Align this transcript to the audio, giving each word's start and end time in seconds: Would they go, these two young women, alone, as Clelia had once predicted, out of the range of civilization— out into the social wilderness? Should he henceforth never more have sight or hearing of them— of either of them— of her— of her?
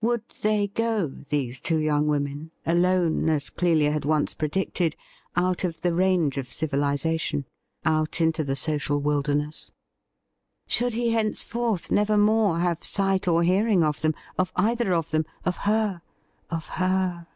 Would 0.00 0.26
they 0.40 0.68
go, 0.68 1.06
these 1.06 1.60
two 1.60 1.76
young 1.76 2.06
women, 2.06 2.50
alone, 2.64 3.28
as 3.28 3.50
Clelia 3.50 3.90
had 3.92 4.06
once 4.06 4.32
predicted, 4.32 4.96
out 5.36 5.64
of 5.64 5.82
the 5.82 5.92
range 5.92 6.38
of 6.38 6.50
civilization— 6.50 7.44
out 7.84 8.18
into 8.22 8.42
the 8.42 8.56
social 8.56 8.98
wilderness? 9.00 9.72
Should 10.66 10.94
he 10.94 11.10
henceforth 11.10 11.90
never 11.92 12.16
more 12.16 12.58
have 12.60 12.82
sight 12.82 13.28
or 13.28 13.42
hearing 13.42 13.84
of 13.84 14.00
them— 14.00 14.14
of 14.38 14.50
either 14.56 14.94
of 14.94 15.10
them— 15.10 15.26
of 15.44 15.58
her— 15.68 16.00
of 16.50 16.66
her? 16.80 17.26